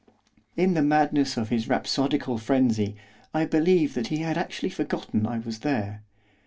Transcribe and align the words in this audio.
In 0.57 0.73
the 0.73 0.81
madness 0.81 1.37
of 1.37 1.49
his 1.49 1.69
rhapsodical 1.69 2.39
frenzy 2.39 2.95
I 3.35 3.45
believe 3.45 3.93
that 3.93 4.07
he 4.07 4.17
had 4.23 4.35
actually 4.35 4.71
forgotten 4.71 5.27
I 5.27 5.37
was 5.37 5.59
there. 5.59 6.01